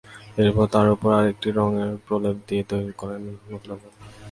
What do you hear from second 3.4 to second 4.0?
নতুন আবহ।